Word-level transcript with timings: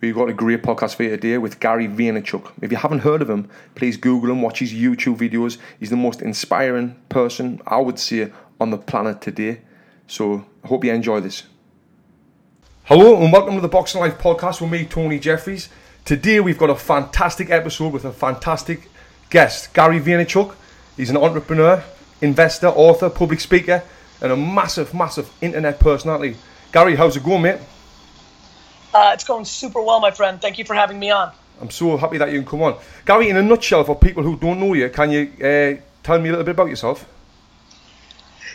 We've 0.00 0.14
got 0.14 0.28
a 0.28 0.32
great 0.32 0.62
podcast 0.62 0.94
for 0.94 1.02
you 1.02 1.10
today 1.10 1.38
with 1.38 1.58
Gary 1.58 1.88
Vaynerchuk. 1.88 2.52
If 2.62 2.70
you 2.70 2.76
haven't 2.76 3.00
heard 3.00 3.20
of 3.20 3.28
him, 3.28 3.50
please 3.74 3.96
Google 3.96 4.30
him, 4.30 4.42
watch 4.42 4.60
his 4.60 4.72
YouTube 4.72 5.16
videos. 5.16 5.58
He's 5.80 5.90
the 5.90 5.96
most 5.96 6.22
inspiring 6.22 6.94
person, 7.08 7.60
I 7.66 7.78
would 7.78 7.98
say, 7.98 8.30
on 8.60 8.70
the 8.70 8.78
planet 8.78 9.20
today. 9.20 9.62
So 10.06 10.46
I 10.62 10.68
hope 10.68 10.84
you 10.84 10.92
enjoy 10.92 11.18
this. 11.18 11.42
Hello 12.84 13.20
and 13.20 13.32
welcome 13.32 13.56
to 13.56 13.60
the 13.60 13.66
Boxing 13.66 14.00
Life 14.00 14.18
podcast 14.18 14.60
with 14.60 14.70
me, 14.70 14.84
Tony 14.84 15.18
Jeffries. 15.18 15.68
Today 16.04 16.38
we've 16.38 16.58
got 16.58 16.70
a 16.70 16.76
fantastic 16.76 17.50
episode 17.50 17.92
with 17.92 18.04
a 18.04 18.12
fantastic 18.12 18.88
guest, 19.30 19.74
Gary 19.74 19.98
Vaynerchuk. 19.98 20.54
He's 20.96 21.10
an 21.10 21.16
entrepreneur, 21.16 21.82
investor, 22.20 22.68
author, 22.68 23.10
public 23.10 23.40
speaker, 23.40 23.82
and 24.20 24.30
a 24.30 24.36
massive, 24.36 24.94
massive 24.94 25.28
internet 25.40 25.80
personality. 25.80 26.36
Gary, 26.70 26.94
how's 26.94 27.16
it 27.16 27.24
going, 27.24 27.42
mate? 27.42 27.58
Uh, 28.94 29.10
it's 29.14 29.24
going 29.24 29.44
super 29.44 29.82
well, 29.82 30.00
my 30.00 30.10
friend. 30.10 30.40
Thank 30.40 30.58
you 30.58 30.64
for 30.64 30.74
having 30.74 30.98
me 30.98 31.10
on. 31.10 31.32
I'm 31.60 31.70
so 31.70 31.96
happy 31.96 32.18
that 32.18 32.30
you 32.30 32.40
can 32.40 32.48
come 32.48 32.62
on. 32.62 32.78
Gary, 33.04 33.28
in 33.30 33.36
a 33.36 33.42
nutshell, 33.42 33.84
for 33.84 33.96
people 33.96 34.22
who 34.22 34.36
don't 34.36 34.60
know 34.60 34.74
you, 34.74 34.88
can 34.88 35.10
you 35.10 35.30
uh, 35.44 35.80
tell 36.02 36.18
me 36.18 36.28
a 36.28 36.32
little 36.32 36.44
bit 36.44 36.52
about 36.52 36.68
yourself? 36.68 37.06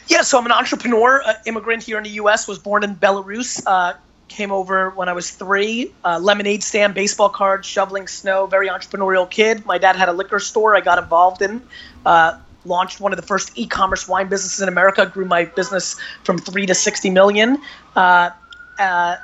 Yeah, 0.07 0.21
so 0.21 0.37
I'm 0.37 0.45
an 0.45 0.51
entrepreneur, 0.51 1.21
uh, 1.23 1.33
immigrant 1.45 1.83
here 1.83 1.97
in 1.97 2.03
the 2.03 2.09
U.S., 2.11 2.47
was 2.47 2.59
born 2.59 2.83
in 2.83 2.95
Belarus, 2.95 3.61
uh, 3.65 3.93
came 4.27 4.51
over 4.51 4.89
when 4.89 5.07
I 5.07 5.13
was 5.13 5.31
three, 5.31 5.93
uh, 6.03 6.19
lemonade 6.19 6.63
stand, 6.63 6.93
baseball 6.93 7.29
cards, 7.29 7.67
shoveling 7.67 8.07
snow, 8.07 8.47
very 8.47 8.67
entrepreneurial 8.67 9.29
kid. 9.29 9.65
My 9.65 9.77
dad 9.77 9.95
had 9.95 10.09
a 10.09 10.13
liquor 10.13 10.39
store 10.39 10.75
I 10.75 10.81
got 10.81 10.97
involved 10.97 11.41
in. 11.41 11.61
Uh, 12.05 12.39
launched 12.65 12.99
one 12.99 13.11
of 13.11 13.17
the 13.17 13.25
first 13.25 13.51
e-commerce 13.55 14.07
wine 14.07 14.27
businesses 14.27 14.61
in 14.61 14.69
America, 14.69 15.05
grew 15.05 15.25
my 15.25 15.45
business 15.45 15.99
from 16.23 16.37
three 16.37 16.65
to 16.65 16.73
60 16.73 17.09
million. 17.09 17.61
Uh, 17.95 18.31
uh, 18.79 19.15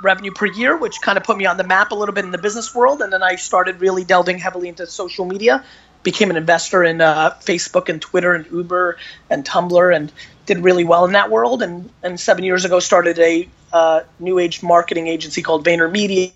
revenue 0.00 0.32
per 0.32 0.46
year, 0.46 0.76
which 0.76 1.00
kind 1.00 1.18
of 1.18 1.24
put 1.24 1.36
me 1.36 1.46
on 1.46 1.56
the 1.56 1.64
map 1.64 1.92
a 1.92 1.94
little 1.94 2.14
bit 2.14 2.24
in 2.24 2.30
the 2.30 2.38
business 2.38 2.74
world. 2.74 3.02
And 3.02 3.12
then 3.12 3.22
I 3.22 3.36
started 3.36 3.80
really 3.80 4.04
delving 4.04 4.38
heavily 4.38 4.68
into 4.68 4.86
social 4.86 5.24
media, 5.24 5.64
became 6.02 6.30
an 6.30 6.36
investor 6.36 6.82
in 6.82 7.00
uh, 7.00 7.30
Facebook 7.40 7.88
and 7.88 8.00
Twitter 8.00 8.32
and 8.34 8.46
Uber 8.50 8.96
and 9.30 9.44
Tumblr, 9.44 9.94
and 9.94 10.12
did 10.46 10.58
really 10.58 10.84
well 10.84 11.04
in 11.04 11.12
that 11.12 11.30
world. 11.30 11.62
And 11.62 11.90
and 12.02 12.18
seven 12.18 12.44
years 12.44 12.64
ago, 12.64 12.80
started 12.80 13.18
a 13.18 13.48
uh, 13.72 14.00
new 14.18 14.38
age 14.38 14.62
marketing 14.62 15.08
agency 15.08 15.42
called 15.42 15.64
VaynerMedia, 15.64 16.32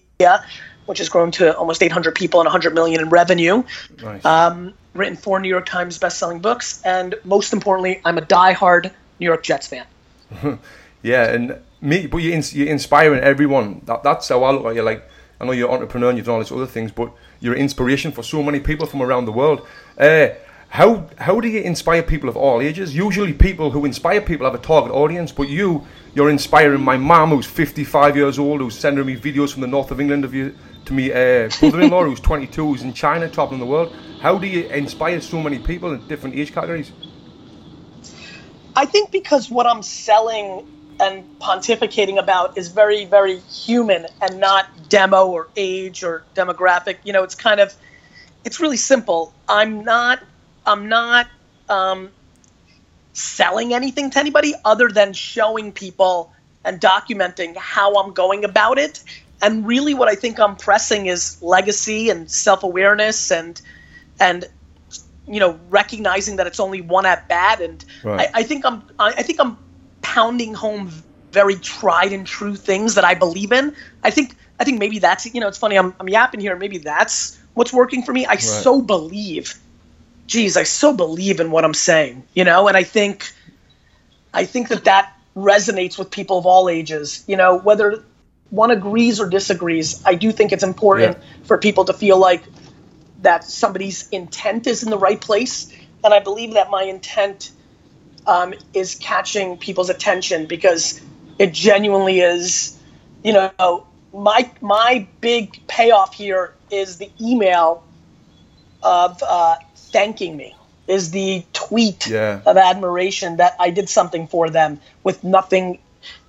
which 0.87 0.99
has 0.99 1.09
grown 1.09 1.31
to 1.33 1.57
almost 1.57 1.83
800 1.83 2.15
people 2.15 2.41
and 2.41 2.47
100 2.47 2.75
million 2.75 3.01
in 3.01 3.11
revenue. 3.11 3.63
Nice. 4.03 4.25
Um, 4.25 4.75
written 4.95 5.17
four 5.17 5.41
New 5.41 5.49
York 5.49 5.67
Times 5.67 5.99
best-selling 5.99 6.41
books, 6.41 6.81
and 6.83 7.15
most 7.25 7.53
importantly, 7.53 8.01
I'm 8.05 8.17
a 8.17 8.23
die-hard 8.23 8.91
New 9.21 9.27
York 9.27 9.43
Jets 9.43 9.67
fan. 9.67 9.87
Yeah, 11.03 11.31
and 11.31 11.57
me, 11.81 12.07
but 12.07 12.19
you're, 12.19 12.35
ins- 12.35 12.55
you're 12.55 12.69
inspiring 12.69 13.21
everyone. 13.21 13.83
That, 13.85 14.03
that's 14.03 14.29
how 14.29 14.45
I 14.45 14.51
look 14.53 14.67
at 14.67 14.75
you. 14.75 14.83
Like, 14.83 15.09
I 15.41 15.45
know 15.45 15.53
you're 15.53 15.69
an 15.69 15.75
entrepreneur 15.75 16.09
and 16.09 16.19
you've 16.19 16.27
done 16.27 16.37
all 16.37 16.41
these 16.41 16.53
other 16.53 16.67
things, 16.67 16.91
but 16.91 17.13
you're 17.41 17.55
an 17.55 17.61
inspiration 17.61 18.13
for 18.13 18.23
so 18.23 18.43
many 18.43 18.61
people 18.61 18.87
from 18.87 19.03
around 19.03 19.27
the 19.27 19.33
world. 19.33 19.67
Uh, 19.99 20.29
how 20.69 21.09
how 21.17 21.41
do 21.41 21.49
you 21.49 21.61
inspire 21.61 22.03
people 22.03 22.29
of 22.29 22.37
all 22.37 22.61
ages? 22.61 22.95
Usually, 22.95 23.33
people 23.33 23.71
who 23.71 23.85
inspire 23.85 24.21
people 24.21 24.47
have 24.47 24.55
a 24.55 24.63
target 24.63 24.93
audience, 24.93 25.31
but 25.31 25.49
you, 25.49 25.87
you're 26.15 26.29
inspiring 26.29 26.83
my 26.83 26.97
mum, 26.97 27.31
who's 27.31 27.47
55 27.47 28.17
years 28.17 28.39
old, 28.39 28.61
who's 28.61 28.77
sending 28.77 29.07
me 29.07 29.17
videos 29.17 29.53
from 29.53 29.61
the 29.61 29.69
north 29.69 29.91
of 29.91 30.01
England 30.01 30.25
of 30.25 30.35
you 30.35 30.55
to 30.87 30.93
me 30.93 31.13
uh, 31.13 31.49
brother-in-law 31.61 32.05
who's 32.05 32.21
22, 32.21 32.67
who's 32.67 32.83
in 32.83 32.93
China, 32.93 33.29
traveling 33.29 33.61
the 33.61 33.67
world. 33.67 33.95
How 34.21 34.39
do 34.39 34.47
you 34.47 34.67
inspire 34.69 35.21
so 35.21 35.41
many 35.41 35.59
people 35.59 35.93
in 35.93 36.07
different 36.09 36.37
age 36.37 36.53
categories? 36.53 36.93
I 38.75 38.87
think 38.87 39.11
because 39.11 39.51
what 39.51 39.67
I'm 39.67 39.83
selling 39.83 40.67
and 40.99 41.25
pontificating 41.41 42.19
about 42.19 42.57
is 42.57 42.69
very, 42.69 43.05
very 43.05 43.39
human 43.39 44.07
and 44.21 44.41
not 44.41 44.67
demo 44.89 45.27
or 45.27 45.49
age 45.57 46.03
or 46.03 46.25
demographic. 46.35 46.99
You 47.05 47.13
know, 47.13 47.23
it's 47.23 47.35
kind 47.35 47.61
of, 47.61 47.75
it's 48.45 48.61
really 48.61 48.77
simple. 48.77 49.33
I'm 49.49 49.85
not, 49.85 50.23
I'm 50.65 50.89
not 50.89 51.29
um, 51.69 52.11
selling 53.13 53.75
anything 53.75 54.11
to 54.11 54.19
anybody 54.19 54.55
other 54.65 54.89
than 54.89 55.13
showing 55.13 55.73
people 55.73 56.33
and 56.65 56.81
documenting 56.81 57.57
how 57.57 57.95
I'm 57.95 58.13
going 58.13 58.45
about 58.45 58.79
it. 58.79 59.03
And 59.43 59.67
really, 59.67 59.95
what 59.95 60.09
I 60.09 60.15
think 60.15 60.41
I'm 60.41 60.57
pressing 60.57 61.07
is 61.07 61.41
legacy 61.43 62.11
and 62.11 62.31
self-awareness 62.31 63.31
and 63.31 63.61
and 64.19 64.47
you 65.27 65.41
know 65.41 65.59
recognizing 65.69 66.37
that 66.37 66.47
it's 66.47 66.59
only 66.59 66.81
one 66.81 67.05
at 67.05 67.29
bat. 67.29 67.61
And 67.61 67.85
Right. 68.03 68.29
I, 68.35 68.41
I 68.41 68.43
think 68.43 68.65
I'm 68.65 68.83
I, 68.99 69.09
I 69.09 69.23
think 69.23 69.39
I'm 69.41 69.59
pounding 70.17 70.55
home 70.55 70.91
very 71.31 71.57
tried 71.57 72.15
and 72.15 72.27
true 72.27 72.57
things 72.57 72.95
that 72.95 73.05
I 73.05 73.13
believe 73.13 73.53
in. 73.53 73.75
I 74.03 74.11
think 74.11 74.35
I 74.59 74.65
think 74.65 74.79
maybe 74.79 74.99
that's 74.99 75.27
you 75.27 75.41
know 75.43 75.49
it's 75.49 75.59
funny 75.59 75.77
I'm 75.77 75.95
I'm 76.01 76.09
yapping 76.09 76.41
here. 76.41 76.57
Maybe 76.57 76.79
that's 76.79 77.39
what's 77.53 77.71
working 77.71 78.03
for 78.03 78.15
me. 78.15 78.25
I 78.25 78.37
so 78.37 78.81
believe, 78.81 79.55
geez, 80.27 80.57
I 80.57 80.63
so 80.63 80.95
believe 80.95 81.41
in 81.41 81.51
what 81.51 81.67
I'm 81.67 81.75
saying. 81.75 82.25
You 82.33 82.45
know, 82.45 82.67
and 82.67 82.79
I 82.79 82.83
think 82.83 83.31
I 84.33 84.47
think 84.47 84.69
that 84.69 84.85
that 84.85 85.13
resonates 85.37 85.99
with 85.99 86.11
people 86.11 86.39
of 86.39 86.47
all 86.47 86.71
ages. 86.71 87.23
You 87.27 87.37
know, 87.37 87.59
whether 87.59 88.03
one 88.49 88.71
agrees 88.71 89.21
or 89.21 89.29
disagrees, 89.29 90.03
I 90.07 90.15
do 90.15 90.33
think 90.33 90.53
it's 90.53 90.65
important 90.65 91.19
for 91.45 91.59
people 91.59 91.85
to 91.85 91.93
feel 91.93 92.19
like 92.19 92.43
that 93.21 93.45
somebody's 93.45 94.09
intent 94.09 94.67
is 94.67 94.83
in 94.83 94.89
the 94.89 94.99
right 94.99 95.21
place, 95.21 95.71
and 96.03 96.15
I 96.15 96.21
believe 96.21 96.55
that 96.55 96.71
my 96.71 96.85
intent 96.85 97.51
um, 98.27 98.55
is 98.75 98.95
catching 98.97 99.57
people's 99.57 99.91
attention 99.91 100.47
because 100.47 101.01
it 101.39 101.53
genuinely 101.53 102.21
is. 102.21 102.79
You 103.23 103.33
know, 103.33 103.87
my 104.13 104.51
my 104.61 105.07
big 105.21 105.67
payoff 105.67 106.15
here 106.15 106.53
is 106.71 106.99
the 106.99 107.11
email 107.21 107.83
of 108.83 109.23
uh, 109.23 109.57
thanking 109.75 110.37
me, 110.37 110.55
is 110.87 111.11
the 111.11 111.45
tweet 111.53 112.07
Yeah. 112.07 112.41
of 112.47 112.57
admiration 112.57 113.39
that 113.39 113.57
I 113.59 113.71
did 113.71 113.89
something 113.89 114.29
for 114.29 114.51
them 114.51 114.81
with 115.03 115.25
nothing 115.25 115.79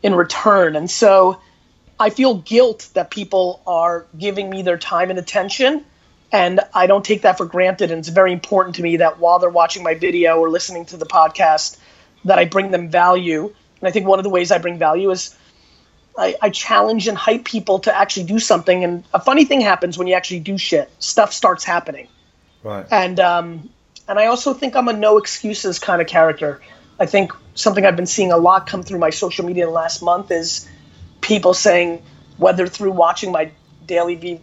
in 0.02 0.16
return, 0.16 0.75
and 0.75 0.90
so 0.90 1.40
I 2.00 2.09
feel 2.09 2.35
guilt 2.35 2.90
that 2.94 3.12
people 3.12 3.62
are 3.68 4.06
giving 4.18 4.50
me 4.50 4.62
their 4.62 4.78
time 4.78 5.09
and 5.09 5.19
attention. 5.19 5.84
And 6.32 6.60
I 6.74 6.88
don't 6.88 7.06
take 7.06 7.22
that 7.22 7.38
for 7.38 7.46
granted. 7.46 7.92
And 7.92 8.00
it's 8.00 8.10
very 8.10 8.34
important 8.34 8.76
to 8.76 8.82
me 8.82 8.98
that 8.98 9.20
while 9.20 9.40
they're 9.40 9.50
watching 9.50 9.84
my 9.84 9.94
video 9.94 10.38
or 10.38 10.50
listening 10.50 10.86
to 10.88 10.98
the 10.98 11.06
podcast, 11.06 11.78
that 12.26 12.38
I 12.38 12.46
bring 12.46 12.72
them 12.72 12.90
value. 12.90 13.54
And 13.80 13.88
I 13.88 13.92
think 13.92 14.08
one 14.08 14.20
of 14.20 14.24
the 14.24 14.30
ways 14.30 14.52
I 14.52 14.58
bring 14.58 14.78
value 14.78 15.10
is 15.12 15.36
I, 16.18 16.36
I 16.42 16.50
challenge 16.50 17.08
and 17.08 17.18
hype 17.18 17.46
people 17.46 17.80
to 17.80 17.96
actually 17.96 18.26
do 18.26 18.40
something. 18.40 18.84
And 18.84 19.04
a 19.14 19.20
funny 19.20 19.46
thing 19.46 19.62
happens 19.62 19.98
when 19.98 20.08
you 20.08 20.16
actually 20.16 20.40
do 20.42 20.58
shit. 20.58 20.92
Stuff 21.00 21.32
starts 21.32 21.64
happening. 21.64 22.08
Right. 22.64 22.86
And 22.92 23.20
um, 23.20 23.70
and 24.08 24.20
I 24.20 24.28
also 24.28 24.54
think 24.54 24.76
I'm 24.76 24.88
a 24.88 24.94
no 24.94 25.18
excuses 25.18 25.80
kind 25.80 26.02
of 26.02 26.08
character. 26.08 26.62
I 27.00 27.06
think 27.06 27.32
something 27.54 27.86
I've 27.86 27.96
been 27.96 28.08
seeing 28.08 28.32
a 28.32 28.38
lot 28.38 28.68
come 28.68 28.84
through 28.84 29.00
my 29.00 29.12
social 29.12 29.46
media 29.46 29.66
in 29.66 29.70
the 29.70 29.76
last 29.76 30.02
month 30.02 30.32
is 30.32 30.68
people 31.22 31.54
saying, 31.54 32.02
whether 32.38 32.68
through 32.68 32.92
watching 32.92 33.32
my 33.32 33.52
daily 33.86 34.16
v- 34.16 34.42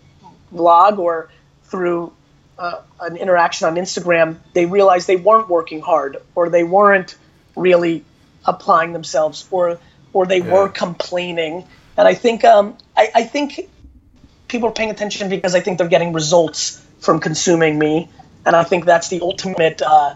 vlog 0.53 0.99
or 0.99 1.31
through 1.75 2.13
uh, 2.57 2.83
an 3.01 3.17
interaction 3.17 3.67
on 3.67 3.75
Instagram, 3.75 4.37
they 4.53 4.65
realized 4.65 5.09
they 5.09 5.17
weren't 5.17 5.49
working 5.49 5.81
hard 5.81 6.19
or 6.37 6.49
they 6.49 6.63
weren't 6.63 7.17
really 7.57 8.05
applying 8.45 8.93
themselves 8.93 9.45
or 9.51 9.81
or 10.13 10.25
they 10.25 10.41
were 10.41 10.69
complaining. 10.69 11.67
And 11.97 12.07
I 12.07 12.15
think 12.15 12.45
um, 12.45 12.79
I, 12.97 13.09
I 13.13 13.25
think 13.25 13.69
people 14.47 14.69
are 14.69 14.73
paying 14.73 14.91
attention 14.91 15.29
because 15.29 15.57
I 15.57 15.61
think 15.61 15.79
they're 15.79 15.89
getting 15.89 16.13
results 16.13 16.81
from 17.01 17.19
consuming 17.19 17.77
me, 17.77 18.09
and 18.47 18.55
I 18.55 18.63
think 18.63 18.85
that's 18.85 19.09
the 19.09 19.21
ultimate 19.21 19.83
uh, 19.83 20.15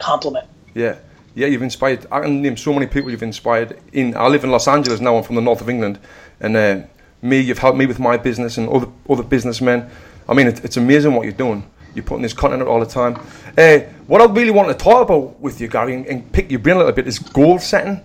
compliment. 0.00 0.48
Yeah, 0.74 0.96
yeah, 1.36 1.46
you've 1.46 1.62
inspired. 1.62 2.06
I 2.10 2.22
can 2.22 2.42
name 2.42 2.56
so 2.56 2.72
many 2.72 2.88
people 2.88 3.12
you've 3.12 3.22
inspired. 3.22 3.78
In 3.92 4.16
I 4.16 4.26
live 4.26 4.42
in 4.42 4.50
Los 4.50 4.66
Angeles 4.66 4.98
now. 5.00 5.16
I'm 5.16 5.22
from 5.22 5.36
the 5.36 5.42
north 5.42 5.60
of 5.60 5.70
England, 5.70 6.00
and 6.40 6.56
uh, 6.56 6.80
me, 7.22 7.38
you've 7.38 7.58
helped 7.58 7.78
me 7.78 7.86
with 7.86 8.00
my 8.00 8.16
business 8.16 8.58
and 8.58 8.68
other 8.68 8.88
other 9.08 9.22
businessmen. 9.22 9.88
I 10.28 10.34
mean, 10.34 10.46
it, 10.46 10.64
it's 10.64 10.76
amazing 10.76 11.14
what 11.14 11.24
you're 11.24 11.32
doing. 11.32 11.68
You're 11.94 12.04
putting 12.04 12.22
this 12.22 12.32
content 12.32 12.62
out 12.62 12.68
all 12.68 12.80
the 12.80 12.86
time. 12.86 13.18
Uh, 13.56 13.80
what 14.06 14.20
I 14.20 14.26
really 14.26 14.50
want 14.50 14.68
to 14.68 14.74
talk 14.74 15.02
about 15.02 15.40
with 15.40 15.60
you, 15.60 15.68
Gary, 15.68 15.94
and, 15.94 16.06
and 16.06 16.32
pick 16.32 16.50
your 16.50 16.60
brain 16.60 16.76
a 16.76 16.80
little 16.80 16.92
bit 16.92 17.06
is 17.06 17.18
goal 17.18 17.58
setting. 17.58 18.02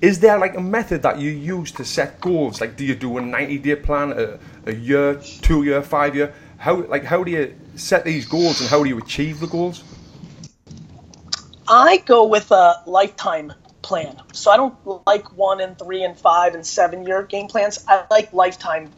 Is 0.00 0.18
there 0.18 0.38
like 0.38 0.56
a 0.56 0.60
method 0.60 1.02
that 1.02 1.18
you 1.18 1.30
use 1.30 1.72
to 1.72 1.84
set 1.84 2.20
goals? 2.20 2.60
Like, 2.60 2.76
do 2.76 2.84
you 2.84 2.94
do 2.94 3.18
a 3.18 3.20
90 3.20 3.58
day 3.58 3.76
plan, 3.76 4.12
a, 4.12 4.38
a 4.66 4.74
year, 4.74 5.14
two 5.42 5.62
year, 5.62 5.82
five 5.82 6.14
year? 6.16 6.34
How 6.56 6.82
like 6.84 7.04
how 7.04 7.24
do 7.24 7.30
you 7.30 7.58
set 7.76 8.04
these 8.04 8.26
goals 8.26 8.60
and 8.60 8.68
how 8.68 8.82
do 8.82 8.88
you 8.88 8.98
achieve 8.98 9.40
the 9.40 9.46
goals? 9.46 9.82
I 11.66 11.98
go 11.98 12.26
with 12.26 12.50
a 12.50 12.82
lifetime 12.86 13.52
plan. 13.82 14.20
So 14.32 14.50
I 14.50 14.56
don't 14.56 14.74
like 15.06 15.36
one 15.36 15.60
and 15.60 15.78
three 15.78 16.02
and 16.02 16.18
five 16.18 16.54
and 16.54 16.66
seven 16.66 17.06
year 17.06 17.22
game 17.22 17.48
plans. 17.48 17.84
I 17.88 18.04
like 18.10 18.32
lifetime 18.32 18.90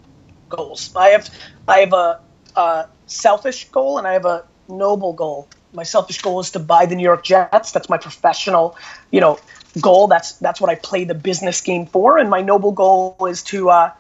goals. 0.49 0.95
I 0.97 1.09
have 1.11 1.31
I 1.69 1.79
have 1.81 1.93
a, 1.93 2.21
a 2.57 2.87
selfish 3.07 3.69
goal 3.71 3.99
and 3.99 4.07
I 4.07 4.15
have 4.15 4.25
a 4.25 4.45
noble 4.69 5.13
goal. 5.13 5.49
My 5.73 5.83
selfish 5.85 6.21
goal 6.21 6.41
is 6.41 6.51
to 6.53 6.59
buy 6.59 6.87
the 6.87 6.95
New 6.95 7.03
York 7.03 7.25
Jets. 7.25 7.73
That's 7.73 7.89
my 7.89 7.99
professional, 7.99 8.77
you 9.11 9.21
know, 9.21 9.39
goal. 9.81 10.07
That's 10.07 10.33
that's 10.35 10.61
what 10.61 10.71
I 10.71 10.75
play 10.75 11.05
the 11.05 11.15
business 11.15 11.61
game 11.63 11.87
for. 11.87 12.19
And 12.19 12.29
my 12.29 12.43
noble 12.43 12.73
goal 12.73 13.17
is 13.29 13.43
to 13.45 13.71
uh, 13.71 13.93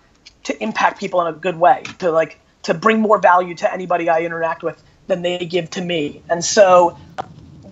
to 0.44 0.62
impact 0.62 1.00
people 1.00 1.20
in 1.22 1.34
a 1.34 1.36
good 1.36 1.58
way, 1.58 1.82
to 1.98 2.10
like 2.10 2.38
to 2.64 2.74
bring 2.74 3.00
more 3.00 3.18
value 3.18 3.54
to 3.56 3.72
anybody 3.72 4.08
I 4.08 4.20
interact 4.20 4.62
with 4.62 4.82
than 5.06 5.22
they 5.22 5.38
give 5.38 5.70
to 5.70 5.80
me. 5.80 6.22
And 6.28 6.44
so 6.44 6.96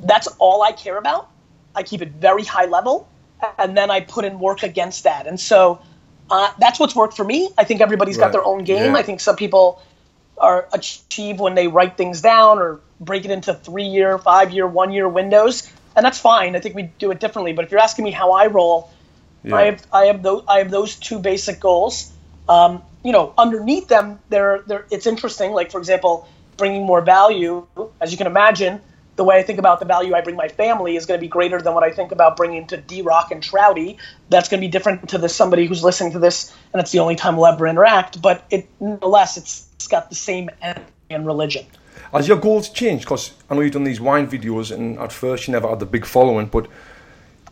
that's 0.03 0.29
all 0.39 0.63
I 0.63 0.73
care 0.73 0.97
about. 0.97 1.29
I 1.75 1.83
keep 1.83 2.03
it 2.03 2.09
very 2.13 2.45
high 2.45 2.65
level, 2.65 3.07
and 3.59 3.77
then 3.77 3.91
I 3.91 4.01
put 4.01 4.25
in 4.25 4.41
work 4.41 4.63
against 4.63 5.05
that. 5.05 5.27
And 5.27 5.39
so 5.39 5.81
uh, 6.31 6.51
that's 6.59 6.81
what's 6.81 6.97
worked 6.97 7.17
for 7.17 7.25
me. 7.25 7.51
I 7.59 7.65
think 7.65 7.81
everybody's 7.81 8.17
Right. 8.17 8.27
got 8.27 8.33
their 8.33 8.45
own 8.45 8.65
game. 8.65 8.93
Yeah. 8.95 8.99
I 8.99 9.03
think 9.03 9.21
some 9.21 9.37
people 9.37 9.81
are 10.41 10.69
achieve 10.73 11.39
when 11.39 11.55
they 11.55 11.69
write 11.69 11.97
things 11.97 12.21
down 12.23 12.59
or 12.59 12.81
break 12.99 13.25
it 13.25 13.31
into 13.31 13.55
three 13.55 13.85
year, 13.85 14.19
five 14.19 14.51
year, 14.51 14.67
one 14.67 14.93
year 14.93 15.09
windows, 15.09 15.71
and 15.95 16.05
that's 16.05 16.19
fine. 16.19 16.57
I 16.57 16.61
think 16.61 16.75
we 16.75 16.85
do 16.99 17.11
it 17.11 17.21
differently. 17.21 17.53
But 17.53 17.67
if 17.67 17.71
you're 17.71 17.81
asking 17.81 18.05
me 18.05 18.11
how 18.11 18.33
I 18.33 18.47
roll, 18.47 18.91
Yeah. 19.45 19.57
I 19.57 19.63
have 19.67 19.87
I 19.93 20.05
have 20.07 20.23
those 20.23 20.45
I 20.49 20.59
have 20.59 20.71
those 20.71 20.97
two 20.97 21.19
basic 21.19 21.61
goals. 21.61 22.13
Um, 22.49 22.83
you 23.03 23.13
know, 23.13 23.33
underneath 23.39 23.89
them, 23.89 24.19
there 24.29 24.63
there 24.67 24.87
it's 24.91 25.07
interesting. 25.07 25.53
Like 25.53 25.71
for 25.71 25.79
example, 25.79 26.29
bringing 26.57 26.85
more 26.85 27.01
value. 27.01 27.67
As 28.01 28.13
you 28.13 28.19
can 28.19 28.27
imagine, 28.27 28.81
the 29.17 29.25
way 29.25 29.39
I 29.39 29.43
think 29.43 29.59
about 29.59 29.81
the 29.81 29.87
value 29.87 30.15
I 30.15 30.21
bring 30.21 30.37
my 30.37 30.49
family 30.49 30.97
is 30.97 31.07
going 31.07 31.19
to 31.19 31.23
be 31.23 31.29
greater 31.29 31.61
than 31.61 31.75
what 31.75 31.85
I 31.85 31.91
think 31.91 32.13
about 32.13 32.37
bringing 32.37 32.67
to 32.69 32.77
D 32.77 33.03
Rock 33.03 33.31
and 33.33 33.43
Trouty. 33.43 33.97
That's 34.29 34.49
going 34.49 34.61
to 34.61 34.67
be 34.67 34.71
different 34.71 35.11
to 35.11 35.19
this 35.19 35.35
somebody 35.35 35.67
who's 35.67 35.83
listening 35.83 36.13
to 36.13 36.19
this, 36.19 36.55
and 36.73 36.81
it's 36.81 36.91
the 36.91 37.01
only 37.01 37.17
time 37.17 37.37
we'll 37.37 37.47
ever 37.47 37.67
interact. 37.67 38.21
But 38.21 38.45
it 38.51 38.69
nonetheless, 38.79 39.37
it's 39.37 39.67
got 39.91 40.09
the 40.09 40.17
same 40.17 40.49
energy 40.63 40.85
and 41.11 41.27
religion. 41.27 41.67
Has 42.13 42.27
your 42.27 42.39
goals 42.39 42.71
changed? 42.71 43.05
Because 43.05 43.33
I 43.49 43.55
know 43.55 43.61
you've 43.61 43.73
done 43.73 43.85
these 43.85 44.01
wine 44.01 44.29
videos, 44.29 44.73
and 44.73 44.99
at 44.99 45.13
first 45.13 45.47
you 45.47 45.53
never 45.53 45.69
had 45.69 45.79
the 45.79 45.87
big 45.87 46.07
following. 46.07 46.47
But 46.47 46.67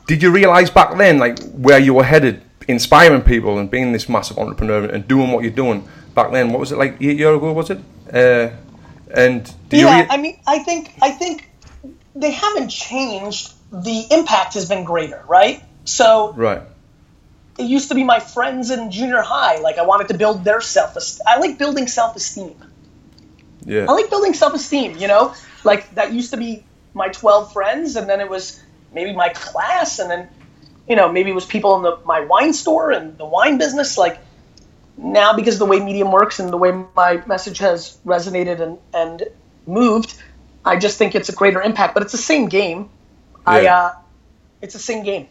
did 0.07 0.23
you 0.23 0.31
realise 0.31 0.71
back 0.71 0.97
then, 0.97 1.19
like 1.19 1.39
where 1.51 1.79
you 1.79 1.95
were 1.95 2.05
headed, 2.05 2.43
inspiring 2.67 3.23
people 3.23 3.59
and 3.59 3.71
being 3.71 3.93
this 3.93 4.09
massive 4.09 4.39
entrepreneur 4.39 4.85
and 4.87 5.07
doing 5.07 5.31
what 5.33 5.43
you're 5.45 5.53
doing 5.53 5.87
back 6.15 6.33
then? 6.33 6.51
What 6.51 6.61
was 6.61 6.73
it 6.73 6.79
like 6.79 6.97
eight 7.01 7.19
year 7.19 7.35
ago? 7.35 7.53
Was 7.53 7.71
it? 7.71 7.79
Uh, 8.13 8.51
and 9.15 9.53
yeah, 9.71 10.01
rea- 10.03 10.07
I 10.11 10.17
mean, 10.17 10.41
I 10.47 10.59
think 10.61 10.93
I 11.03 11.11
think 11.11 11.49
they 12.15 12.31
haven't 12.31 12.69
changed. 12.69 13.53
The 13.71 14.07
impact 14.11 14.55
has 14.55 14.69
been 14.69 14.85
greater, 14.85 15.23
right? 15.29 15.63
So 15.85 16.33
right? 16.35 16.63
It 17.59 17.65
used 17.65 17.89
to 17.89 17.95
be 17.95 18.05
my 18.05 18.21
friends 18.21 18.71
in 18.71 18.91
junior 18.91 19.21
high. 19.21 19.59
Like 19.59 19.79
I 19.79 19.83
wanted 19.83 20.09
to 20.09 20.15
build 20.15 20.45
their 20.45 20.61
self. 20.61 20.97
I 21.27 21.39
like 21.39 21.59
building 21.59 21.89
self 21.89 22.17
esteem. 22.17 22.57
Yeah. 23.65 23.87
I 23.89 23.93
like 23.93 24.09
building 24.11 24.33
self 24.35 24.55
esteem. 24.55 24.97
You 24.97 25.09
know, 25.09 25.35
like 25.65 25.95
that 25.97 26.13
used 26.13 26.31
to 26.31 26.37
be 26.37 26.65
my 26.95 27.09
twelve 27.09 27.53
friends, 27.53 27.97
and 27.97 28.09
then 28.09 28.21
it 28.21 28.31
was 28.31 28.63
maybe 28.95 29.13
my 29.13 29.29
class, 29.31 29.99
and 29.99 30.11
then 30.11 30.29
you 30.89 30.97
know 30.97 31.11
maybe 31.11 31.31
it 31.31 31.35
was 31.35 31.45
people 31.45 31.77
in 31.77 31.83
the 31.83 31.99
my 32.05 32.21
wine 32.21 32.53
store 32.53 32.93
and 32.93 33.19
the 33.19 33.27
wine 33.27 33.59
business. 33.59 33.99
Like 33.99 34.19
now, 34.97 35.35
because 35.35 35.55
of 35.55 35.61
the 35.61 35.67
way 35.67 35.81
Medium 35.81 36.13
works 36.13 36.41
and 36.41 36.53
the 36.53 36.57
way 36.57 36.73
my 36.97 37.23
message 37.27 37.59
has 37.59 37.99
resonated 38.07 38.61
and 38.61 38.79
and 38.95 39.25
moved, 39.67 40.15
I 40.65 40.77
just 40.79 40.97
think 40.97 41.15
it's 41.15 41.29
a 41.29 41.35
greater 41.35 41.61
impact. 41.61 41.95
But 41.95 42.05
it's 42.05 42.13
the 42.13 42.19
same 42.19 42.49
game. 42.49 42.89
I 43.45 43.63
Yeah. 43.63 43.77
uh, 43.77 43.93
it's 44.63 44.75
the 44.75 44.81
same 44.81 45.03
game. 45.05 45.29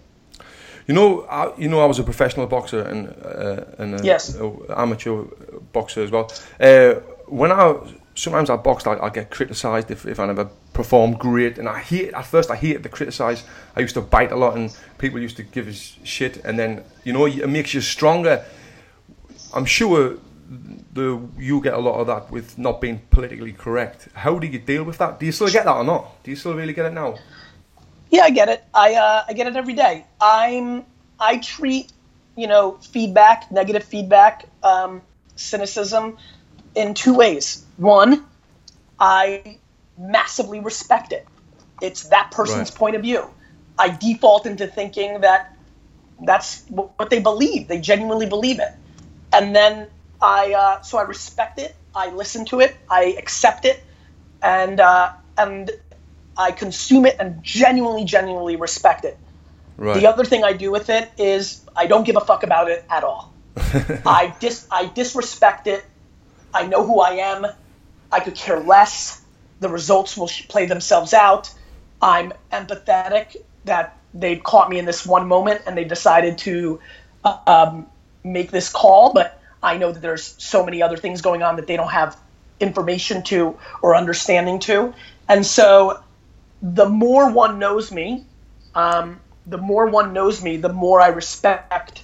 You 0.87 0.93
know, 0.93 1.21
I, 1.29 1.53
you 1.57 1.67
know, 1.67 1.81
I 1.81 1.85
was 1.85 1.99
a 1.99 2.03
professional 2.03 2.47
boxer 2.47 2.81
and 2.81 3.07
uh, 3.25 3.65
and 3.83 3.99
a, 3.99 4.03
Yes. 4.03 4.35
a 4.39 4.51
amateur 4.77 5.23
boxer 5.73 6.01
as 6.03 6.11
well. 6.11 6.31
Uh, 6.59 6.95
when 7.27 7.51
I 7.51 7.75
sometimes 8.15 8.49
I 8.49 8.55
boxed, 8.55 8.87
I, 8.87 8.93
I 8.97 9.09
get 9.09 9.29
criticised 9.29 9.91
if, 9.91 10.05
if 10.05 10.19
I 10.19 10.25
never 10.25 10.45
perform 10.73 11.13
great, 11.17 11.57
and 11.59 11.67
I 11.67 11.79
hate 11.79 12.13
at 12.13 12.25
first 12.25 12.49
I 12.49 12.55
hated 12.55 12.83
the 12.83 12.89
criticise. 12.89 13.43
I 13.75 13.81
used 13.81 13.95
to 13.95 14.01
bite 14.01 14.31
a 14.31 14.37
lot, 14.37 14.55
and 14.55 14.75
people 14.97 15.19
used 15.19 15.35
to 15.37 15.43
give 15.43 15.67
us 15.67 15.97
shit, 16.03 16.37
and 16.45 16.57
then 16.57 16.83
you 17.03 17.11
know 17.13 17.25
it 17.27 17.49
makes 17.49 17.73
you 17.73 17.81
stronger. 17.81 18.43
I'm 19.53 19.65
sure 19.65 20.15
the 20.93 21.19
you 21.37 21.61
get 21.61 21.73
a 21.73 21.79
lot 21.79 21.99
of 21.99 22.07
that 22.07 22.31
with 22.31 22.57
not 22.57 22.79
being 22.79 23.01
politically 23.09 23.51
correct. 23.53 24.07
How 24.13 24.39
do 24.39 24.47
you 24.47 24.59
deal 24.59 24.83
with 24.85 24.97
that? 24.99 25.19
Do 25.19 25.25
you 25.25 25.31
still 25.33 25.49
get 25.49 25.65
that 25.65 25.75
or 25.75 25.83
not? 25.83 26.23
Do 26.23 26.31
you 26.31 26.37
still 26.37 26.53
really 26.55 26.73
get 26.73 26.85
it 26.85 26.93
now? 26.93 27.15
Yeah, 28.11 28.23
I 28.23 28.29
get 28.31 28.49
it. 28.49 28.63
I 28.73 28.95
uh, 28.95 29.23
I 29.27 29.33
get 29.33 29.47
it 29.47 29.55
every 29.57 29.73
day. 29.73 30.05
I'm 30.21 30.85
I 31.19 31.37
treat 31.39 31.91
you 32.35 32.47
know 32.47 32.73
feedback, 32.81 33.51
negative 33.51 33.83
feedback, 33.83 34.45
um, 34.63 35.01
cynicism 35.35 36.17
in 36.75 36.93
two 36.93 37.13
ways. 37.15 37.65
One, 37.77 38.25
I 38.99 39.59
massively 39.97 40.59
respect 40.59 41.11
it. 41.13 41.27
It's 41.81 42.09
that 42.09 42.31
person's 42.31 42.71
Right. 42.71 42.75
point 42.75 42.95
of 42.95 43.01
view. 43.03 43.29
I 43.77 43.89
default 43.89 44.45
into 44.47 44.67
thinking 44.67 45.21
that 45.21 45.55
that's 46.25 46.63
what 46.69 47.09
they 47.09 47.19
believe. 47.19 47.67
They 47.67 47.79
genuinely 47.79 48.27
believe 48.27 48.59
it, 48.59 48.71
and 49.33 49.55
then 49.55 49.87
I 50.21 50.53
uh, 50.53 50.81
so 50.81 50.97
I 50.97 51.03
respect 51.03 51.59
it. 51.59 51.75
I 51.95 52.11
listen 52.11 52.45
to 52.47 52.61
it. 52.61 52.77
I 52.89 53.15
accept 53.17 53.65
it, 53.65 53.83
and 54.41 54.79
uh, 54.79 55.11
and 55.37 55.71
I 56.37 56.51
consume 56.51 57.05
it 57.05 57.17
and 57.19 57.43
genuinely, 57.43 58.05
genuinely 58.05 58.55
respect 58.55 59.05
it. 59.05 59.17
Right. 59.77 59.99
The 59.99 60.07
other 60.07 60.25
thing 60.25 60.43
I 60.43 60.53
do 60.53 60.71
with 60.71 60.89
it 60.89 61.09
is 61.17 61.61
I 61.75 61.87
don't 61.87 62.05
give 62.05 62.15
a 62.15 62.21
fuck 62.21 62.43
about 62.43 62.69
it 62.69 62.83
at 62.89 63.03
all. 63.03 63.33
I 63.57 64.33
dis 64.39 64.67
I 64.71 64.85
disrespect 64.85 65.67
it. 65.67 65.83
I 66.53 66.67
know 66.67 66.85
who 66.85 66.99
I 66.99 67.11
am. 67.11 67.47
I 68.11 68.19
could 68.19 68.35
care 68.35 68.59
less. 68.59 69.21
The 69.59 69.69
results 69.69 70.15
will 70.17 70.27
sh- 70.27 70.47
play 70.47 70.65
themselves 70.65 71.13
out. 71.13 71.53
I'm 72.01 72.33
empathetic 72.51 73.37
that 73.65 73.97
they 74.13 74.37
caught 74.37 74.69
me 74.69 74.79
in 74.79 74.85
this 74.85 75.05
one 75.05 75.27
moment 75.27 75.61
and 75.65 75.77
they 75.77 75.83
decided 75.83 76.37
to 76.39 76.79
uh, 77.23 77.37
um, 77.45 77.87
make 78.23 78.51
this 78.51 78.69
call, 78.69 79.13
but 79.13 79.41
I 79.61 79.77
know 79.77 79.91
that 79.91 80.01
there's 80.01 80.35
so 80.37 80.63
many 80.63 80.81
other 80.81 80.97
things 80.97 81.21
going 81.21 81.43
on 81.43 81.57
that 81.57 81.67
they 81.67 81.75
don't 81.75 81.91
have 81.91 82.17
information 82.59 83.23
to 83.23 83.57
or 83.81 83.95
understanding 83.95 84.59
to. 84.59 84.93
And 85.27 85.45
so 85.45 86.01
the 86.61 86.87
more 86.87 87.31
one 87.31 87.59
knows 87.59 87.91
me, 87.91 88.25
um, 88.75 89.19
the 89.45 89.57
more 89.57 89.87
one 89.87 90.13
knows 90.13 90.43
me, 90.43 90.57
the 90.57 90.73
more 90.73 90.99
I 91.01 91.07
respect 91.07 92.03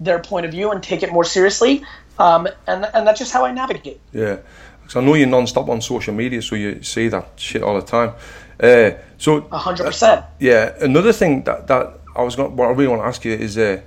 their 0.00 0.18
point 0.18 0.46
of 0.46 0.52
view 0.52 0.70
and 0.70 0.82
take 0.82 1.02
it 1.02 1.12
more 1.12 1.24
seriously. 1.24 1.84
Um, 2.18 2.48
and, 2.66 2.84
and 2.92 3.06
that's 3.06 3.18
just 3.18 3.32
how 3.32 3.44
I 3.44 3.52
navigate. 3.52 4.00
Yeah, 4.12 4.38
because 4.80 4.96
I 4.96 5.00
know 5.00 5.14
you're 5.14 5.26
non-stop 5.26 5.68
on 5.68 5.80
social 5.80 6.14
media, 6.14 6.42
so 6.42 6.54
you 6.56 6.82
see 6.82 7.08
that 7.08 7.28
shit 7.36 7.62
all 7.62 7.74
the 7.80 7.86
time. 7.86 8.14
Uh, 8.58 8.90
so, 9.16 9.42
hundred 9.48 9.84
percent. 9.84 10.24
yeah, 10.38 10.74
another 10.80 11.12
thing 11.12 11.44
that, 11.44 11.66
that 11.68 12.00
I 12.14 12.22
was 12.22 12.36
going, 12.36 12.56
what 12.56 12.68
I 12.68 12.72
really 12.72 12.88
want 12.88 13.02
to 13.02 13.06
ask 13.06 13.24
you 13.24 13.32
is, 13.32 13.56
uh, 13.56 13.80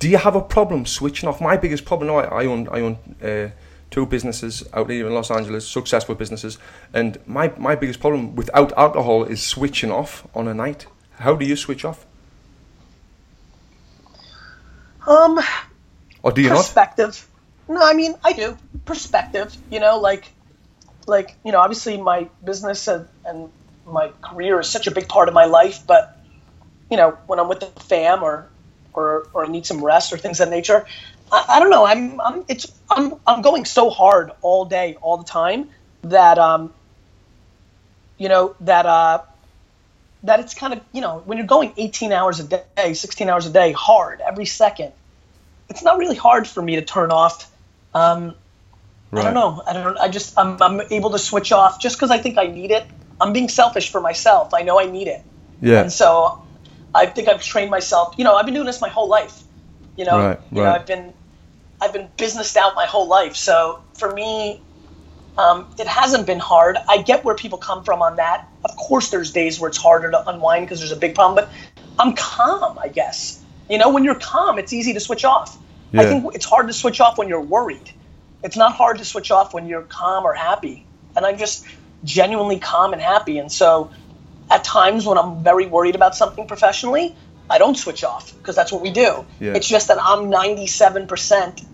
do 0.00 0.08
you 0.08 0.16
have 0.16 0.34
a 0.34 0.40
problem 0.40 0.86
switching 0.86 1.28
off? 1.28 1.40
My 1.40 1.56
biggest 1.56 1.84
problem, 1.84 2.08
now, 2.08 2.16
I, 2.16 2.42
I 2.42 2.46
own, 2.46 2.68
I 2.68 2.80
own 2.80 2.98
uh, 3.22 3.50
two 3.90 4.06
businesses 4.06 4.64
out 4.72 4.90
here 4.90 5.06
in 5.06 5.14
Los 5.14 5.30
Angeles, 5.30 5.68
successful 5.68 6.14
businesses, 6.14 6.58
and 6.92 7.18
my 7.26 7.52
my 7.58 7.74
biggest 7.76 8.00
problem 8.00 8.36
without 8.36 8.72
alcohol 8.78 9.24
is 9.24 9.42
switching 9.42 9.90
off 9.92 10.26
on 10.34 10.48
a 10.48 10.54
night. 10.54 10.86
How 11.18 11.34
do 11.36 11.44
you 11.46 11.56
switch 11.56 11.84
off, 11.84 12.06
Um, 15.06 15.40
or 16.22 16.32
do 16.32 16.42
you 16.42 16.50
not? 16.50 16.58
perspective. 16.58 17.26
No, 17.68 17.80
I 17.82 17.94
mean 17.94 18.14
I 18.24 18.32
do 18.32 18.56
perspective. 18.84 19.56
You 19.70 19.80
know, 19.80 19.98
like, 20.00 20.32
like 21.06 21.36
you 21.44 21.52
know, 21.52 21.60
obviously 21.60 21.96
my 22.00 22.28
business 22.44 22.88
and, 22.88 23.08
and 23.24 23.50
my 23.86 24.12
career 24.22 24.60
is 24.60 24.68
such 24.68 24.86
a 24.86 24.90
big 24.90 25.08
part 25.08 25.28
of 25.28 25.34
my 25.34 25.46
life. 25.46 25.86
But 25.86 26.16
you 26.90 26.96
know, 26.96 27.18
when 27.26 27.38
I'm 27.40 27.48
with 27.48 27.60
the 27.60 27.66
fam 27.82 28.22
or 28.22 28.48
or 28.92 29.28
or 29.32 29.44
I 29.44 29.48
need 29.48 29.66
some 29.66 29.84
rest 29.84 30.12
or 30.12 30.18
things 30.18 30.40
of 30.40 30.48
that 30.48 30.54
nature, 30.54 30.86
I, 31.32 31.44
I 31.48 31.60
don't 31.60 31.70
know. 31.70 31.84
I'm 31.84 32.20
I'm 32.20 32.44
it's 32.48 32.66
I'm 32.90 33.14
I'm 33.26 33.42
going 33.42 33.64
so 33.64 33.90
hard 33.90 34.32
all 34.42 34.64
day, 34.64 34.96
all 35.00 35.16
the 35.16 35.24
time 35.24 35.68
that 36.02 36.38
um, 36.38 36.72
you 38.18 38.28
know 38.28 38.54
that 38.60 38.86
uh 38.86 39.20
that 40.22 40.40
it's 40.40 40.54
kind 40.54 40.72
of 40.74 40.80
you 40.92 41.00
know 41.00 41.22
when 41.24 41.38
you're 41.38 41.46
going 41.46 41.72
18 41.76 42.12
hours 42.12 42.40
a 42.40 42.44
day 42.76 42.92
16 42.92 43.28
hours 43.28 43.46
a 43.46 43.50
day 43.50 43.72
hard 43.72 44.20
every 44.20 44.44
second 44.46 44.92
it's 45.70 45.82
not 45.82 45.98
really 45.98 46.16
hard 46.16 46.46
for 46.46 46.60
me 46.60 46.76
to 46.76 46.82
turn 46.82 47.10
off. 47.10 47.50
Um, 47.94 48.34
i 49.14 49.22
don't 49.22 49.34
know. 49.34 49.62
I 49.66 49.72
don't 49.72 49.98
i 49.98 50.08
just 50.08 50.38
i'm, 50.38 50.60
I'm 50.62 50.80
able 50.90 51.10
to 51.10 51.18
switch 51.18 51.52
off 51.52 51.80
just 51.80 51.96
because 51.96 52.10
i 52.10 52.18
think 52.18 52.38
i 52.38 52.46
need 52.46 52.70
it. 52.70 52.86
I'm 53.20 53.32
being 53.32 53.48
selfish 53.48 53.90
for 53.90 54.00
myself. 54.00 54.54
I 54.54 54.62
know 54.62 54.80
i 54.80 54.86
need 54.86 55.08
it. 55.08 55.24
Yeah, 55.60 55.82
and 55.82 55.92
so 55.92 56.38
i 56.94 57.06
think 57.06 57.28
i've 57.28 57.42
trained 57.42 57.70
myself 57.70 58.14
you 58.18 58.24
know 58.24 58.34
i've 58.36 58.44
been 58.44 58.54
doing 58.54 58.66
this 58.66 58.80
my 58.80 58.88
whole 58.88 59.08
life. 59.08 59.44
You 59.96 60.04
know 60.04 60.18
Right, 60.18 60.40
you 60.50 60.56
know 60.56 60.64
right. 60.64 60.80
i've 60.80 60.86
been 60.86 61.14
i've 61.80 61.92
been 61.92 62.08
businessed 62.16 62.56
out 62.56 62.74
my 62.74 62.86
whole 62.86 63.08
life 63.08 63.36
so 63.36 63.80
for 63.94 64.12
me 64.12 64.60
um, 65.38 65.66
it 65.78 65.86
hasn't 65.86 66.26
been 66.26 66.38
hard. 66.38 66.76
I 66.88 67.02
get 67.02 67.24
where 67.24 67.34
people 67.34 67.58
come 67.58 67.84
from 67.84 68.02
on 68.02 68.16
that. 68.16 68.46
Of 68.64 68.76
course, 68.76 69.10
there's 69.10 69.32
days 69.32 69.58
where 69.58 69.68
it's 69.68 69.78
harder 69.78 70.10
to 70.10 70.28
unwind 70.28 70.66
because 70.66 70.80
there's 70.80 70.92
a 70.92 70.96
big 70.96 71.14
problem, 71.14 71.36
but 71.44 71.50
I'm 71.98 72.14
calm, 72.14 72.78
I 72.78 72.88
guess. 72.88 73.42
You 73.68 73.78
know, 73.78 73.90
when 73.90 74.04
you're 74.04 74.16
calm, 74.16 74.58
it's 74.58 74.72
easy 74.72 74.92
to 74.94 75.00
switch 75.00 75.24
off. 75.24 75.56
I 75.94 76.04
think 76.04 76.34
it's 76.34 76.44
hard 76.44 76.68
to 76.68 76.72
switch 76.72 77.00
off 77.00 77.18
when 77.18 77.28
you're 77.28 77.40
worried. 77.40 77.90
It's 78.44 78.56
not 78.56 78.74
hard 78.74 78.98
to 78.98 79.04
switch 79.04 79.30
off 79.30 79.54
when 79.54 79.66
you're 79.66 79.82
calm 79.82 80.24
or 80.24 80.34
happy. 80.34 80.86
And 81.16 81.26
I'm 81.26 81.36
just 81.36 81.64
genuinely 82.04 82.58
calm 82.58 82.92
and 82.92 83.02
happy. 83.02 83.38
And 83.38 83.50
so 83.50 83.90
at 84.50 84.62
times 84.62 85.06
when 85.06 85.18
I'm 85.18 85.42
very 85.42 85.66
worried 85.66 85.94
about 85.94 86.14
something 86.14 86.46
professionally, 86.46 87.14
I 87.50 87.58
don't 87.58 87.76
switch 87.76 88.04
off 88.04 88.32
because 88.38 88.54
that's 88.54 88.70
what 88.70 88.80
we 88.80 88.92
do. 88.92 89.26
Yeah. 89.40 89.54
It's 89.54 89.68
just 89.68 89.88
that 89.88 89.98
I'm 90.00 90.30
97% 90.30 91.66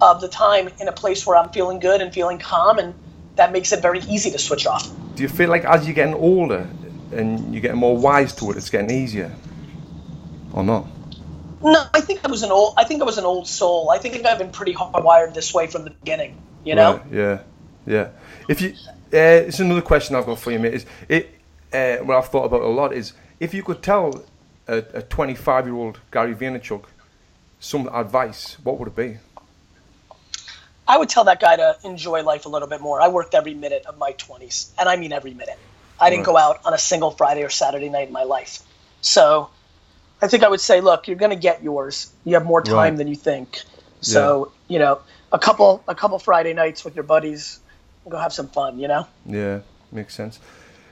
of 0.00 0.20
the 0.20 0.28
time 0.28 0.68
in 0.78 0.88
a 0.88 0.92
place 0.92 1.26
where 1.26 1.36
I'm 1.36 1.48
feeling 1.48 1.80
good 1.80 2.02
and 2.02 2.12
feeling 2.12 2.38
calm, 2.38 2.78
and 2.78 2.94
that 3.36 3.50
makes 3.50 3.72
it 3.72 3.80
very 3.80 4.00
easy 4.00 4.30
to 4.30 4.38
switch 4.38 4.66
off. 4.66 4.88
Do 5.16 5.22
you 5.22 5.28
feel 5.28 5.48
like 5.48 5.64
as 5.64 5.86
you're 5.86 5.94
getting 5.94 6.14
older 6.14 6.68
and 7.12 7.54
you're 7.54 7.62
getting 7.62 7.78
more 7.78 7.96
wise 7.96 8.34
to 8.36 8.50
it, 8.50 8.58
it's 8.58 8.68
getting 8.68 8.90
easier, 8.90 9.34
or 10.52 10.62
not? 10.62 10.86
No, 11.62 11.82
I 11.94 12.02
think 12.02 12.20
I 12.22 12.28
was 12.28 12.42
an 12.42 12.50
old. 12.50 12.74
I 12.76 12.84
think 12.84 13.00
I 13.00 13.06
was 13.06 13.16
an 13.16 13.24
old 13.24 13.48
soul. 13.48 13.90
I 13.90 13.96
think 13.96 14.26
I've 14.26 14.38
been 14.38 14.50
pretty 14.50 14.74
hardwired 14.74 15.32
this 15.32 15.54
way 15.54 15.66
from 15.66 15.84
the 15.84 15.90
beginning. 15.90 16.36
You 16.62 16.74
know? 16.74 16.96
Right, 16.96 17.12
yeah, 17.12 17.42
yeah. 17.86 18.08
If 18.48 18.60
you, 18.60 18.74
uh, 19.12 19.48
it's 19.48 19.60
another 19.60 19.80
question 19.80 20.14
I've 20.14 20.26
got 20.26 20.38
for 20.38 20.52
you, 20.52 20.58
mate. 20.58 20.74
Is 20.74 20.86
it? 21.08 21.30
Uh, 21.72 21.96
what 22.04 22.18
I've 22.18 22.28
thought 22.28 22.44
about 22.44 22.60
a 22.62 22.68
lot 22.68 22.92
is 22.92 23.14
if 23.40 23.52
you 23.52 23.62
could 23.62 23.82
tell 23.82 24.24
a 24.66 24.80
25 25.02 25.66
year 25.66 25.74
old 25.74 26.00
Gary 26.10 26.34
Vaynerchuk 26.34 26.84
some 27.64 27.88
advice, 27.92 28.58
what 28.62 28.78
would 28.78 28.88
it 28.88 28.96
be? 28.96 29.16
I 30.86 30.98
would 30.98 31.08
tell 31.08 31.24
that 31.24 31.40
guy 31.40 31.56
to 31.56 31.78
enjoy 31.82 32.22
life 32.22 32.44
a 32.44 32.50
little 32.50 32.68
bit 32.68 32.82
more. 32.82 33.00
I 33.00 33.08
worked 33.08 33.34
every 33.34 33.54
minute 33.54 33.86
of 33.86 33.96
my 33.96 34.12
20s, 34.12 34.68
and 34.78 34.86
I 34.86 34.96
mean 34.96 35.14
every 35.14 35.32
minute. 35.32 35.58
I 35.98 36.10
didn't 36.10 36.26
right. 36.26 36.32
go 36.32 36.36
out 36.36 36.60
on 36.66 36.74
a 36.74 36.78
single 36.78 37.10
Friday 37.10 37.42
or 37.42 37.48
Saturday 37.48 37.88
night 37.88 38.08
in 38.08 38.12
my 38.12 38.24
life. 38.24 38.58
So 39.00 39.48
I 40.20 40.28
think 40.28 40.42
I 40.42 40.48
would 40.48 40.60
say, 40.60 40.82
look, 40.82 41.08
you're 41.08 41.16
going 41.16 41.30
to 41.30 41.38
get 41.38 41.62
yours. 41.62 42.12
You 42.24 42.34
have 42.34 42.44
more 42.44 42.60
time 42.60 42.74
right. 42.74 42.96
than 42.96 43.08
you 43.08 43.16
think. 43.16 43.62
So, 44.02 44.52
yeah. 44.68 44.74
you 44.74 44.78
know, 44.80 45.00
a 45.32 45.38
couple 45.38 45.82
a 45.88 45.94
couple 45.94 46.18
Friday 46.18 46.52
nights 46.52 46.84
with 46.84 46.94
your 46.94 47.04
buddies, 47.04 47.60
go 48.06 48.18
have 48.18 48.34
some 48.34 48.48
fun, 48.48 48.78
you 48.78 48.88
know? 48.88 49.06
Yeah, 49.24 49.60
makes 49.90 50.14
sense. 50.14 50.38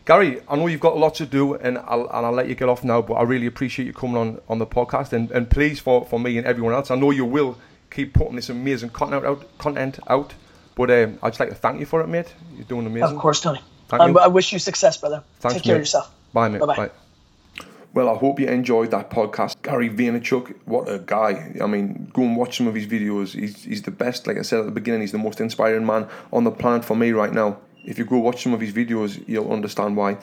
Gary, 0.04 0.40
I 0.48 0.56
know 0.56 0.66
you've 0.66 0.80
got 0.80 0.94
a 0.94 0.98
lot 0.98 1.14
to 1.16 1.26
do, 1.26 1.54
and 1.54 1.78
I'll, 1.78 2.08
and 2.08 2.26
I'll 2.26 2.32
let 2.32 2.48
you 2.48 2.54
get 2.54 2.68
off 2.68 2.82
now. 2.82 3.02
But 3.02 3.14
I 3.14 3.22
really 3.22 3.46
appreciate 3.46 3.86
you 3.86 3.92
coming 3.92 4.16
on, 4.16 4.40
on 4.48 4.58
the 4.58 4.66
podcast, 4.66 5.12
and, 5.12 5.30
and 5.30 5.48
please 5.48 5.78
for, 5.78 6.04
for 6.04 6.18
me 6.18 6.38
and 6.38 6.46
everyone 6.46 6.74
else, 6.74 6.90
I 6.90 6.96
know 6.96 7.10
you 7.10 7.24
will 7.24 7.56
keep 7.90 8.14
putting 8.14 8.36
this 8.36 8.48
amazing 8.48 8.90
content 8.90 9.24
out. 9.24 9.58
Content 9.58 10.00
out, 10.08 10.34
but 10.74 10.90
um, 10.90 11.18
I'd 11.22 11.30
just 11.30 11.40
like 11.40 11.50
to 11.50 11.54
thank 11.54 11.78
you 11.78 11.86
for 11.86 12.00
it, 12.00 12.08
mate. 12.08 12.34
You're 12.56 12.64
doing 12.64 12.86
amazing. 12.86 13.14
Of 13.14 13.18
course, 13.18 13.40
Tony. 13.40 13.60
Um, 13.90 14.16
I 14.16 14.26
wish 14.26 14.52
you 14.52 14.58
success, 14.58 14.96
brother. 14.96 15.22
Thanks, 15.40 15.54
Take 15.54 15.64
care 15.64 15.74
mate. 15.74 15.76
of 15.76 15.82
yourself. 15.82 16.14
Bye, 16.32 16.48
mate. 16.48 16.60
Bye-bye. 16.60 16.76
Bye. 16.76 16.90
Well, 17.94 18.08
I 18.08 18.16
hope 18.16 18.40
you 18.40 18.48
enjoyed 18.48 18.90
that 18.92 19.10
podcast. 19.10 19.60
Gary 19.62 19.90
Vaynerchuk, 19.90 20.54
what 20.64 20.88
a 20.88 20.98
guy. 20.98 21.54
I 21.60 21.66
mean, 21.66 22.10
go 22.14 22.22
and 22.22 22.38
watch 22.38 22.56
some 22.56 22.66
of 22.66 22.74
his 22.74 22.86
videos. 22.86 23.38
He's, 23.38 23.64
he's 23.64 23.82
the 23.82 23.90
best. 23.90 24.26
Like 24.26 24.38
I 24.38 24.42
said 24.42 24.60
at 24.60 24.64
the 24.64 24.72
beginning, 24.72 25.02
he's 25.02 25.12
the 25.12 25.18
most 25.18 25.42
inspiring 25.42 25.84
man 25.84 26.08
on 26.32 26.44
the 26.44 26.50
planet 26.50 26.86
for 26.86 26.96
me 26.96 27.12
right 27.12 27.34
now. 27.34 27.58
If 27.84 27.98
you 27.98 28.04
go 28.04 28.18
watch 28.18 28.42
some 28.42 28.54
of 28.54 28.60
his 28.60 28.72
videos, 28.72 29.22
you'll 29.26 29.52
understand 29.52 29.96
why. 29.96 30.18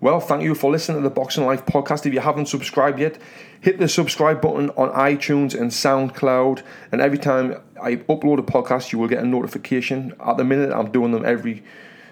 Well, 0.00 0.20
thank 0.20 0.42
you 0.42 0.54
for 0.54 0.70
listening 0.70 0.98
to 0.98 1.08
the 1.08 1.14
Boxing 1.14 1.46
Life 1.46 1.64
podcast. 1.64 2.04
If 2.04 2.12
you 2.12 2.20
haven't 2.20 2.46
subscribed 2.46 2.98
yet, 3.00 3.18
hit 3.60 3.78
the 3.78 3.88
subscribe 3.88 4.42
button 4.42 4.68
on 4.70 4.90
iTunes 4.90 5.58
and 5.58 5.70
SoundCloud. 5.70 6.62
And 6.92 7.00
every 7.00 7.16
time 7.16 7.60
I 7.82 7.96
upload 7.96 8.38
a 8.38 8.42
podcast, 8.42 8.92
you 8.92 8.98
will 8.98 9.08
get 9.08 9.22
a 9.22 9.26
notification. 9.26 10.12
At 10.20 10.36
the 10.36 10.44
minute, 10.44 10.72
I'm 10.72 10.90
doing 10.90 11.12
them 11.12 11.24
every 11.24 11.64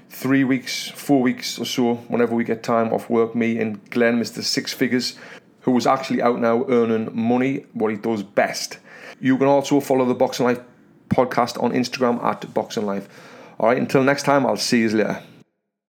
three 0.09 0.43
weeks, 0.43 0.89
four 0.89 1.21
weeks 1.21 1.59
or 1.59 1.67
so, 1.67 1.97
whenever 2.09 2.35
we 2.35 2.45
get 2.45 2.63
time 2.63 2.93
off 2.93 3.11
work. 3.11 3.35
Me 3.35 3.59
and 3.59 3.85
Glenn, 3.91 4.19
Mr. 4.19 4.43
Six 4.43 4.73
Figures, 4.73 5.17
who 5.61 5.77
is 5.77 5.87
actually 5.87 6.23
out 6.23 6.41
now 6.41 6.65
earning 6.69 7.11
money, 7.13 7.67
what 7.75 7.91
he 7.91 7.97
does 7.97 8.23
best. 8.23 8.79
You 9.21 9.37
can 9.37 9.49
also 9.49 9.81
follow 9.81 10.05
the 10.07 10.15
Boxing 10.15 10.47
Life 10.47 10.61
podcast 11.11 11.63
on 11.63 11.73
Instagram 11.73 12.23
at 12.25 12.53
Boxing 12.55 12.87
Life. 12.87 13.09
All 13.63 13.69
right, 13.69 13.79
until 13.79 14.03
next 14.03 14.25
time, 14.25 14.45
I'll 14.45 14.57
see 14.57 14.81
you 14.81 14.89
later. 14.89 15.23